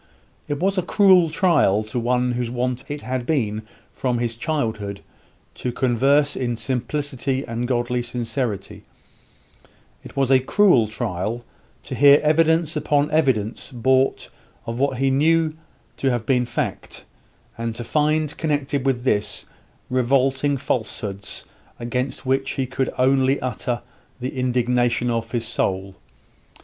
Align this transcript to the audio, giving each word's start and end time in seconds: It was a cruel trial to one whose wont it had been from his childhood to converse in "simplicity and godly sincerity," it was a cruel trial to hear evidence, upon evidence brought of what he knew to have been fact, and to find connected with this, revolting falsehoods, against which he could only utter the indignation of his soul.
It 0.47 0.59
was 0.59 0.79
a 0.79 0.81
cruel 0.81 1.29
trial 1.29 1.83
to 1.83 1.99
one 1.99 2.31
whose 2.31 2.49
wont 2.49 2.83
it 2.87 3.03
had 3.03 3.23
been 3.27 3.67
from 3.93 4.17
his 4.17 4.33
childhood 4.33 5.01
to 5.53 5.71
converse 5.71 6.35
in 6.35 6.57
"simplicity 6.57 7.45
and 7.45 7.67
godly 7.67 8.01
sincerity," 8.01 8.81
it 10.03 10.15
was 10.17 10.31
a 10.31 10.39
cruel 10.39 10.87
trial 10.87 11.45
to 11.83 11.93
hear 11.93 12.19
evidence, 12.23 12.75
upon 12.75 13.11
evidence 13.11 13.71
brought 13.71 14.31
of 14.65 14.79
what 14.79 14.97
he 14.97 15.11
knew 15.11 15.55
to 15.97 16.09
have 16.09 16.25
been 16.25 16.47
fact, 16.47 17.03
and 17.55 17.75
to 17.75 17.83
find 17.83 18.35
connected 18.37 18.83
with 18.87 19.03
this, 19.03 19.45
revolting 19.87 20.57
falsehoods, 20.57 21.45
against 21.79 22.25
which 22.25 22.49
he 22.53 22.65
could 22.65 22.89
only 22.97 23.39
utter 23.39 23.83
the 24.19 24.35
indignation 24.39 25.11
of 25.11 25.29
his 25.29 25.45
soul. 25.47 25.93